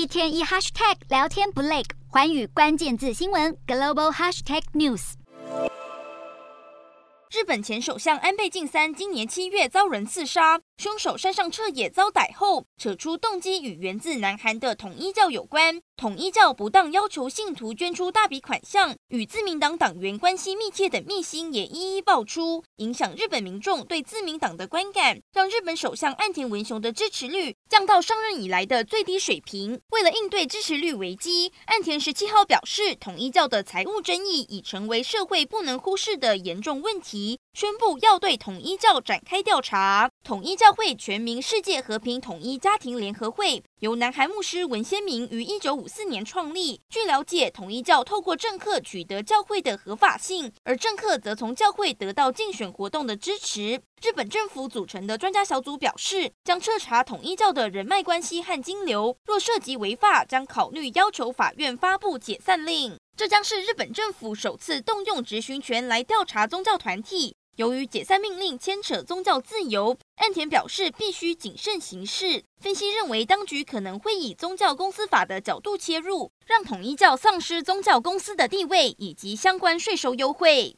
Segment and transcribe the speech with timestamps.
[0.00, 5.12] 一天一 hashtag 聊天不累，环宇关键字新闻 global hashtag news。
[7.30, 10.58] 日本前首相安倍晋三今年七月遭人刺杀。
[10.80, 15.78] 凶手山上彻也遭逮后，扯出动机与源自南韩的统一教有关。
[15.94, 29.78] 统一教不当要求信徒捐出大笔款项，与自民党党员关系密切等秘辛也一一爆出，影响日本民众对自民党的观感，让日本首相岸田文雄的支持率降到上任以来的最低水平。
[29.90, 40.10] 为了应对支持率危机，岸田十七号表示，统一教的财务争议已成为社会不能忽视的严重问题，宣布要对统一教展开调查。
[40.24, 40.70] 统一教。
[40.80, 46.80] 会全名世界和平统一家庭联合会由南韩牧师文鲜明于一九五四年创立。
[46.88, 53.82] 据了解，统一教透过政客取得教会的合法性，而政客则从教会得到竞选活动的支持。
[54.00, 62.96] 日本政府组成的专家小组表示，将彻查统一教的人脉关系和金流，若涉及违法，将考虑要求法院发布解散令。
[63.16, 67.36] 这将是日本政府首次动用执行权来调查宗教团体。
[67.56, 72.44] 由于解散命令牵扯宗教自由，岸田表示必须谨慎行事。
[72.60, 80.76] 分析认为，当局可能会以宗教公司法的角度切入，让统一教丧失宗教公司的地位以及相关税收优惠。